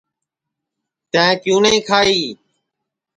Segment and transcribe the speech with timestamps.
[1.11, 2.21] تیں کیوں نائی کھائی